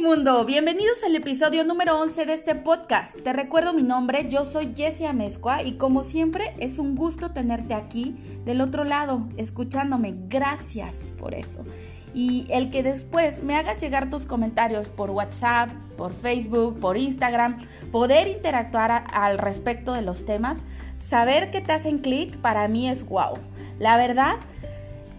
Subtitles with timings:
[0.00, 3.14] mundo, bienvenidos al episodio número 11 de este podcast.
[3.20, 7.74] Te recuerdo mi nombre, yo soy Jessie Amezcua y como siempre es un gusto tenerte
[7.74, 8.16] aquí
[8.46, 10.14] del otro lado, escuchándome.
[10.28, 11.66] Gracias por eso.
[12.14, 17.58] Y el que después me hagas llegar tus comentarios por WhatsApp, por Facebook, por Instagram,
[17.92, 20.58] poder interactuar al respecto de los temas,
[20.96, 23.34] saber que te hacen clic, para mí es wow.
[23.78, 24.36] La verdad,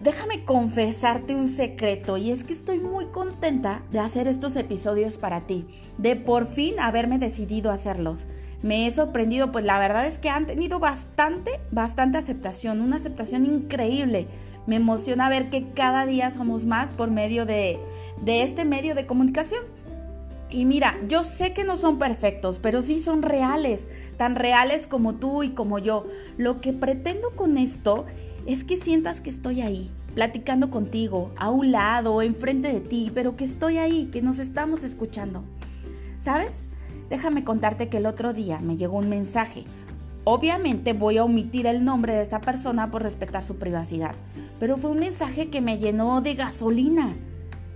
[0.02, 5.42] déjame confesarte un secreto y es que estoy muy contenta de hacer estos episodios para
[5.42, 8.26] ti, de por fin haberme decidido hacerlos.
[8.62, 13.46] Me he sorprendido, pues la verdad es que han tenido bastante, bastante aceptación, una aceptación
[13.46, 14.26] increíble.
[14.66, 17.78] Me emociona ver que cada día somos más por medio de,
[18.20, 19.62] de este medio de comunicación.
[20.48, 25.14] Y mira, yo sé que no son perfectos, pero sí son reales, tan reales como
[25.14, 26.06] tú y como yo.
[26.36, 28.04] Lo que pretendo con esto
[28.46, 33.36] es que sientas que estoy ahí, platicando contigo, a un lado, enfrente de ti, pero
[33.36, 35.44] que estoy ahí, que nos estamos escuchando.
[36.18, 36.66] ¿Sabes?
[37.08, 39.64] Déjame contarte que el otro día me llegó un mensaje.
[40.24, 44.14] Obviamente voy a omitir el nombre de esta persona por respetar su privacidad,
[44.60, 47.14] pero fue un mensaje que me llenó de gasolina.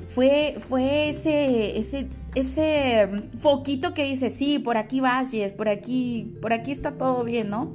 [0.08, 6.36] Fue, fue ese, ese, ese foquito que dice, sí, por aquí vas, Jess, por aquí,
[6.40, 7.74] por aquí está todo bien, ¿no?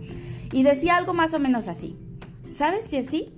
[0.54, 1.98] Y decía algo más o menos así.
[2.52, 3.32] ¿Sabes, Jessie?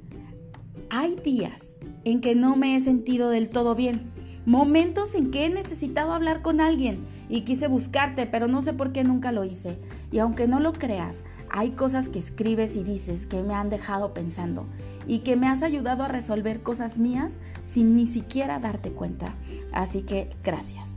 [0.90, 4.12] Hay días en que no me he sentido del todo bien.
[4.48, 8.92] Momentos en que he necesitado hablar con alguien y quise buscarte, pero no sé por
[8.92, 9.78] qué nunca lo hice.
[10.12, 14.16] Y aunque no lo creas, hay cosas que escribes y dices que me han dejado
[14.16, 14.66] pensando
[15.08, 17.34] y que me has ayudado a resolver cosas mías
[17.72, 19.36] sin ni siquiera darte cuenta.
[19.72, 20.96] Así que gracias.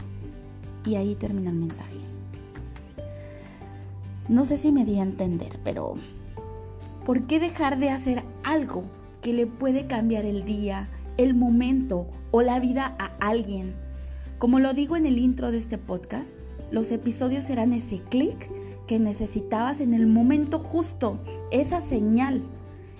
[0.86, 1.98] Y ahí termina el mensaje.
[4.30, 5.94] No sé si me di a entender, pero
[7.06, 8.82] ¿Por qué dejar de hacer algo
[9.22, 13.74] que le puede cambiar el día, el momento o la vida a alguien?
[14.38, 16.34] Como lo digo en el intro de este podcast,
[16.72, 18.50] los episodios serán ese clic
[18.88, 21.20] que necesitabas en el momento justo,
[21.52, 22.42] esa señal,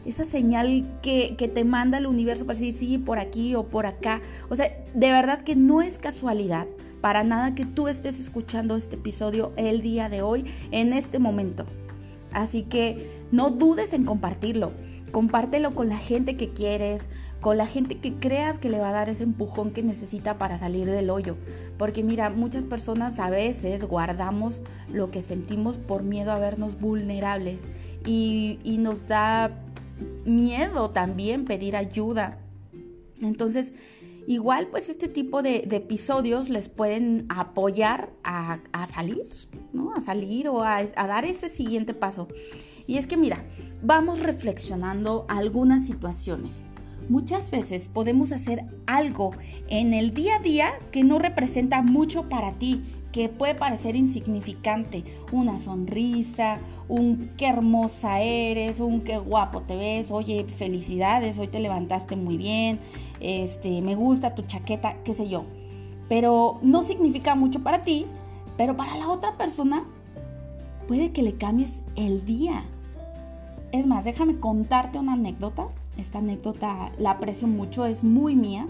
[0.04, 3.86] esa señal que, que, te manda el universo para decir sí, por aquí o por
[3.86, 4.22] acá.
[4.48, 6.68] O sea, de verdad que no es casualidad
[7.00, 11.66] para nada que tú estés escuchando este episodio el día de hoy, en este momento.
[12.36, 14.72] Así que no dudes en compartirlo.
[15.10, 17.08] Compártelo con la gente que quieres,
[17.40, 20.58] con la gente que creas que le va a dar ese empujón que necesita para
[20.58, 21.36] salir del hoyo.
[21.78, 24.60] Porque mira, muchas personas a veces guardamos
[24.92, 27.62] lo que sentimos por miedo a vernos vulnerables
[28.04, 29.50] y, nos da
[30.26, 32.36] miedo también pedir ayuda.
[33.22, 33.72] Entonces,
[34.28, 38.58] Igual, pues este tipo de, episodios les pueden apoyar a,
[38.92, 39.22] salir,
[39.76, 39.94] ¿no?
[39.94, 42.28] A salir o a, a, dar ese siguiente paso.
[42.86, 43.44] Y es que mira,
[43.82, 46.64] vamos reflexionando algunas situaciones.
[47.08, 49.30] Muchas veces podemos hacer algo
[49.68, 52.82] en el día a día que no representa mucho para ti,
[53.12, 55.04] que puede parecer insignificante.
[55.30, 56.58] Una sonrisa,
[56.88, 62.36] un qué hermosa eres, un qué guapo te ves, oye, felicidades, hoy te levantaste muy
[62.36, 62.78] bien,
[63.20, 65.44] este, me gusta tu chaqueta, qué sé yo.
[66.08, 68.06] Pero no significa mucho para ti,
[68.56, 69.84] pero para la otra persona
[70.88, 72.64] puede que le cambies el día.
[73.72, 75.66] Es más, déjame contarte una anécdota.
[75.98, 78.66] Esta anécdota la aprecio mucho, es muy mía.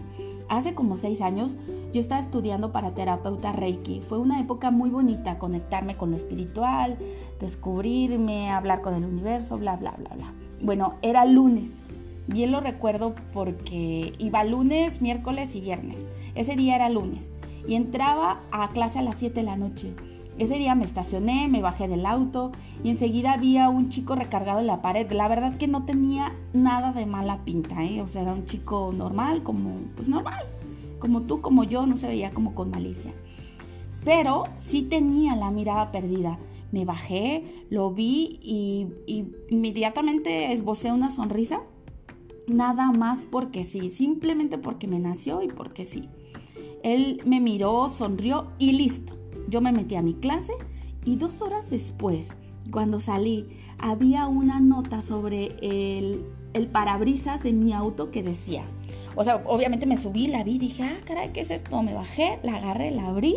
[0.48, 1.56] Hace como seis años
[1.92, 4.00] yo estaba estudiando para terapeuta Reiki.
[4.00, 6.96] Fue una época muy bonita, conectarme con lo espiritual,
[7.40, 10.32] descubrirme, hablar con el universo, bla, bla, bla, bla.
[10.62, 11.78] Bueno, era lunes.
[12.28, 16.08] Bien lo recuerdo porque iba lunes, miércoles y viernes.
[16.34, 17.30] Ese día era lunes
[17.66, 19.92] y entraba a clase a las 7 de la noche.
[20.38, 22.52] Ese día me estacioné, me bajé del auto
[22.84, 25.10] y enseguida había un chico recargado en la pared.
[25.10, 28.02] La verdad que no tenía nada de mala pinta, ¿eh?
[28.02, 30.44] O sea, era un chico normal, como, pues normal,
[30.98, 33.12] como tú, como yo, no se veía como con malicia.
[34.04, 36.38] Pero sí tenía la mirada perdida.
[36.70, 41.62] Me bajé, lo vi y, y inmediatamente esbocé una sonrisa
[42.46, 46.08] nada más porque sí, simplemente porque me nació y porque sí.
[46.86, 49.12] Él me miró, sonrió y listo.
[49.48, 50.52] Yo me metí a mi clase
[51.04, 52.28] y dos horas después,
[52.70, 53.48] cuando salí,
[53.80, 56.24] había una nota sobre el,
[56.54, 58.62] el parabrisas de mi auto que decía,
[59.16, 61.82] o sea, obviamente me subí, la vi, dije, ah, caray, ¿qué es esto?
[61.82, 63.34] Me bajé, la agarré, la abrí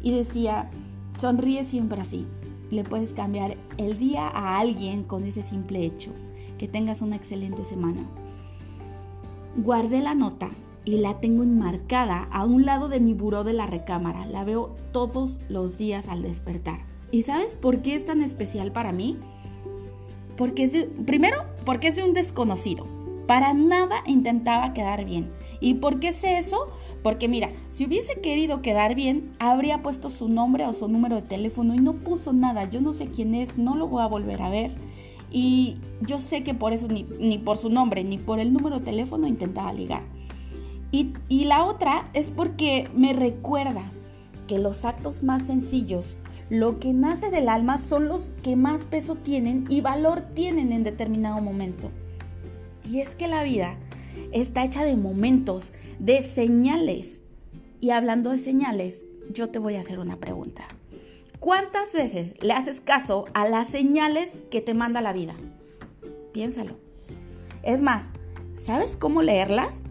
[0.00, 0.70] y decía,
[1.18, 2.28] sonríe siempre así.
[2.70, 6.12] Le puedes cambiar el día a alguien con ese simple hecho.
[6.58, 8.06] Que tengas una excelente semana.
[9.56, 10.48] Guardé la nota
[10.84, 14.26] y la tengo enmarcada a un lado de mi buró de la recámara.
[14.26, 16.80] La veo todos los días al despertar.
[17.10, 19.18] ¿Y sabes por qué es tan especial para mí?
[20.36, 22.86] Porque es primero, porque es de un desconocido.
[23.26, 25.30] Para nada intentaba quedar bien.
[25.60, 26.68] ¿Y por qué sé eso?
[27.02, 31.22] Porque mira, si hubiese querido quedar bien, habría puesto su nombre o su número de
[31.22, 32.68] teléfono y no puso nada.
[32.68, 34.72] Yo no sé quién es, no lo voy a volver a ver.
[35.30, 38.78] Y yo sé que por eso ni, ni por su nombre ni por el número
[38.78, 40.02] de teléfono intentaba ligar.
[41.28, 43.90] Y, la otra es porque me recuerda
[44.46, 46.16] que los actos más sencillos,
[46.50, 50.84] lo que nace del alma, son los que más peso tienen y valor tienen en
[50.84, 51.90] determinado momento.
[52.88, 53.76] Y es que la vida
[54.30, 57.22] está hecha de momentos, de señales.
[57.80, 60.68] Y hablando de señales, yo te voy a hacer una pregunta.
[61.40, 65.34] ¿Cuántas veces le haces caso a las señales que te manda la vida?
[66.32, 66.76] Piénsalo.
[67.64, 68.12] Es más,
[68.54, 69.82] ¿sabes cómo leerlas?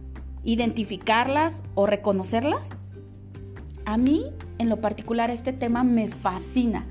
[0.43, 2.69] ¿Identificarlas o reconocerlas?
[3.85, 4.25] A mí,
[4.57, 6.85] en lo particular, este tema me fascina.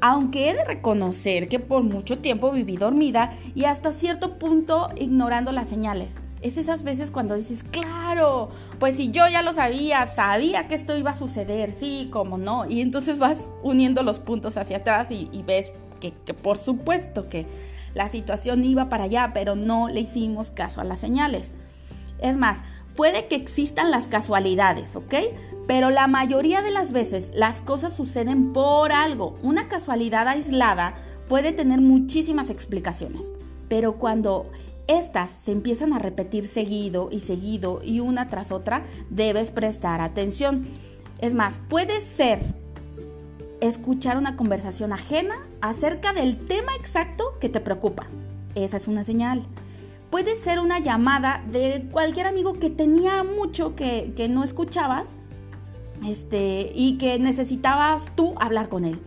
[0.00, 5.52] Aunque he de reconocer que por mucho tiempo viví dormida y hasta cierto punto ignorando
[5.52, 6.16] las señales.
[6.40, 8.48] Es esas veces cuando dices, claro,
[8.80, 12.68] pues si yo ya lo sabía, sabía que esto iba a suceder, sí, como no.
[12.68, 17.46] Y entonces vas uniendo los puntos hacia atrás y, ves que, que por supuesto que
[17.94, 21.52] la situación iba para allá, pero no le hicimos caso a las señales.
[22.18, 22.62] Es más,
[22.96, 25.14] puede que existan las casualidades, ¿ok?
[25.66, 29.36] Pero la mayoría de las veces las cosas suceden por algo.
[29.42, 30.94] Una casualidad aislada
[31.28, 33.26] puede tener muchísimas explicaciones.
[33.68, 34.50] Pero cuando
[34.86, 40.66] estas se empiezan a repetir seguido y seguido y una tras otra, debes prestar atención.
[41.20, 42.40] Es más, puede ser
[43.60, 48.06] escuchar una conversación ajena acerca del tema exacto que te preocupa.
[48.56, 49.44] Esa es una señal.
[50.12, 55.16] Puede ser una llamada de cualquier amigo que tenía mucho que, que no escuchabas
[56.06, 59.00] este, y que necesitabas tú hablar con él.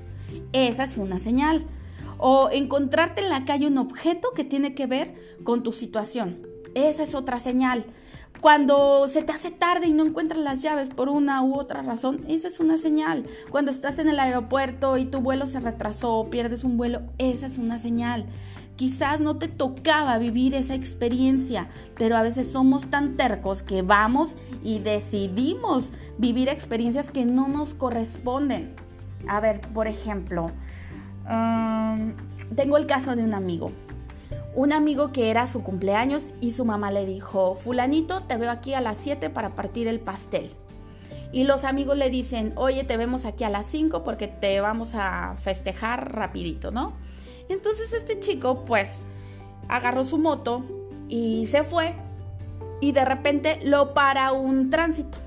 [0.51, 1.63] Esa es una señal
[2.17, 5.13] o encontrarte en la calle un objeto que tiene que ver
[5.43, 6.39] con tu situación.
[6.73, 7.85] Esa es otra señal.
[8.41, 12.25] Cuando se te hace tarde y no encuentras las llaves por una u otra razón,
[12.27, 13.25] esa es una señal.
[13.51, 17.45] Cuando estás en el aeropuerto y tu vuelo se retrasó o pierdes un vuelo, esa
[17.45, 18.25] es una señal.
[18.75, 24.35] Quizás no te tocaba vivir esa experiencia, pero a veces somos tan tercos que vamos
[24.63, 28.75] y decidimos vivir experiencias que no nos corresponden.
[29.27, 30.51] A ver, por ejemplo,
[32.55, 33.71] tengo el caso de un amigo.
[34.53, 38.73] Un amigo que era su cumpleaños y su mamá le dijo, fulanito, te veo aquí
[38.73, 40.51] a las 7 para partir el pastel.
[41.31, 44.95] Y los amigos le dicen, oye, te vemos aquí a las 5 porque te vamos
[44.95, 46.93] a festejar rapidito, ¿no?
[47.49, 49.01] Entonces este chico pues
[49.67, 50.63] agarró su moto
[51.07, 51.93] y se fue
[52.81, 55.17] y de repente lo para un tránsito.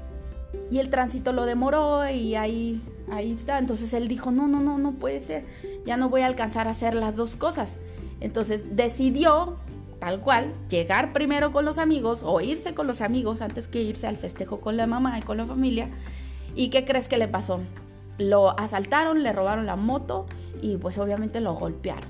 [0.70, 3.58] Y el tránsito lo demoró y ahí ahí está.
[3.58, 5.44] Entonces él dijo, no, no, no, no puede ser,
[5.84, 7.78] ya no voy a alcanzar a hacer las dos cosas.
[8.20, 9.56] Entonces decidió,
[10.00, 14.06] tal cual, llegar primero con los amigos o irse con los amigos antes que irse
[14.06, 15.88] al festejo con la mamá y con la familia.
[16.54, 17.60] ¿Y qué crees que le pasó?
[18.18, 20.26] Lo asaltaron, le robaron la moto
[20.60, 22.08] y pues obviamente lo golpearon.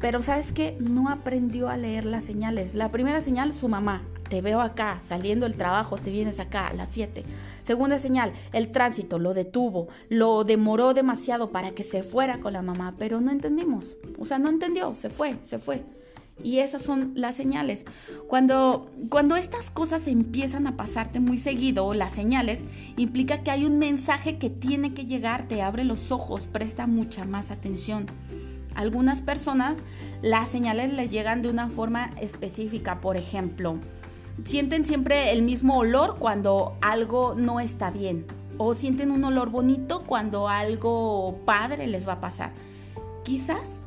[0.00, 2.74] Pero sabes que no aprendió a leer las señales.
[2.74, 6.72] La primera señal, su mamá te veo acá, saliendo del trabajo, te vienes acá a
[6.72, 7.22] las 7.
[7.62, 12.62] Segunda señal, el tránsito lo detuvo, lo demoró demasiado para que se fuera con la
[12.62, 13.96] mamá, pero no entendimos.
[14.18, 15.84] O sea, no entendió, se fue, se fue.
[16.42, 17.84] Y esas son las señales.
[18.28, 22.64] Cuando, cuando estas cosas empiezan a pasarte muy seguido, las señales,
[22.96, 27.24] implica que hay un mensaje que tiene que llegar, te abre los ojos, presta mucha
[27.24, 28.06] más atención.
[28.74, 29.78] algunas personas
[30.22, 33.76] las señales les llegan de una forma específica, por ejemplo,
[34.44, 38.24] sienten siempre el mismo olor cuando algo no está bien
[38.58, 42.52] o sienten un olor bonito cuando algo padre les va a pasar.
[43.24, 43.80] Quizás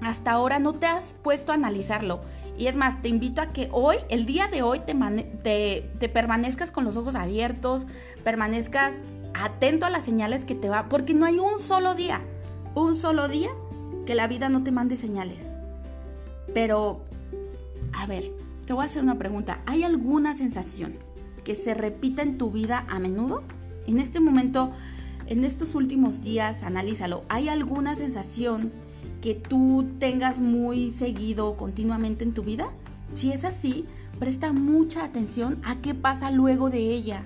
[0.00, 2.20] hasta ahora no te has puesto a analizarlo.
[2.56, 4.94] Y es más, te invito a que hoy, el día de hoy, te,
[5.98, 7.86] te, permanezcas con los ojos abiertos,
[8.22, 9.02] permanezcas
[9.34, 12.20] atento a las señales que te va, porque no hay un solo día,
[12.76, 13.50] un solo día
[14.06, 15.54] que la vida no te mande señales.
[16.52, 17.00] Pero,
[17.92, 18.30] a ver,
[18.66, 19.60] te voy a hacer una pregunta.
[19.66, 20.94] ¿Hay alguna sensación
[21.42, 23.42] que se repita en tu vida a menudo?
[23.88, 24.72] En este momento,
[25.26, 27.24] en estos últimos días, analízalo.
[27.28, 28.72] ¿Hay alguna sensación
[29.20, 32.68] que tú tengas muy seguido, continuamente en tu vida?
[33.12, 33.84] Si es así,
[34.18, 37.24] presta mucha atención a qué pasa luego de ella.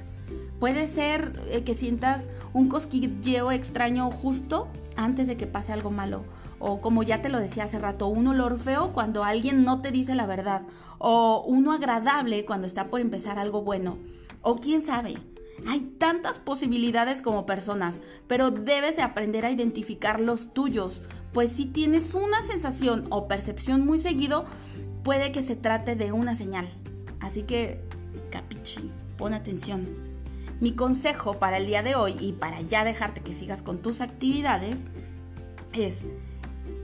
[0.60, 6.24] Puede ser eh, que sientas un cosquilleo extraño justo antes de que pase algo malo
[6.58, 9.90] o como ya te lo decía hace rato, un olor feo cuando alguien no te
[9.90, 10.62] dice la verdad,
[10.98, 13.98] o uno agradable cuando está por empezar algo bueno,
[14.42, 15.16] o quién sabe.
[15.66, 21.66] Hay tantas posibilidades como personas, pero debes de aprender a identificar los tuyos, pues si
[21.66, 24.44] tienes una sensación o percepción muy seguido,
[25.02, 26.68] puede que se trate de una señal.
[27.20, 27.80] Así que,
[28.30, 29.86] capichi, pon atención.
[30.60, 34.00] Mi consejo para el día de hoy y para ya dejarte que sigas con tus
[34.00, 34.84] actividades
[35.72, 36.04] es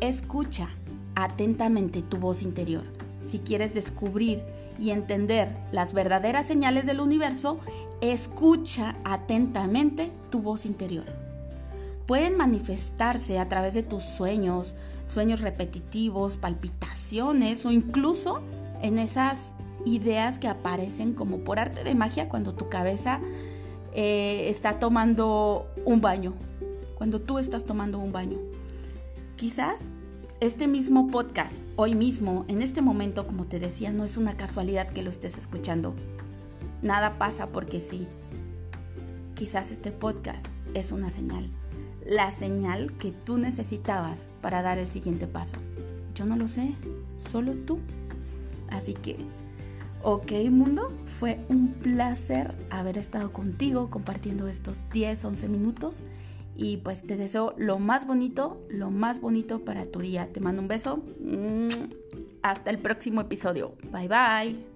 [0.01, 0.69] escucha
[1.15, 2.85] atentamente tu voz interior.
[3.27, 4.43] Si quieres descubrir
[4.79, 7.59] y entender las verdaderas señales del universo,
[8.01, 11.24] escucha atentamente tu voz interior.
[12.07, 14.75] Pueden manifestarse a través de tus sueños,
[15.09, 18.43] sueños repetitivos, palpitaciones o incluso
[18.83, 19.55] en esas
[19.87, 23.21] ideas que aparecen como por arte de magia cuando tu cabeza
[23.95, 26.35] eh, está tomando un baño,
[26.97, 28.39] cuando tú estás tomando un baño.
[29.37, 29.91] Quizás
[30.41, 34.89] este mismo podcast, hoy mismo, en este momento, como te decía, no es una casualidad
[34.91, 35.95] que lo estés escuchando.
[36.83, 38.07] Nada pasa porque sí.
[39.35, 41.51] Quizás este podcast es una señal.
[42.05, 45.57] La señal que tú necesitabas para dar el siguiente paso.
[46.15, 46.75] Yo no lo sé,
[47.17, 47.79] solo tú.
[48.71, 49.17] Así que,
[50.03, 56.03] ok mundo, fue un placer haber estado contigo compartiendo estos 10, 11 minutos
[56.57, 60.29] y pues te deseo lo más bonito, lo más bonito para tu día.
[60.33, 61.03] Te mando un beso.
[62.43, 63.75] Hasta el próximo episodio.
[63.93, 64.74] Bye bye.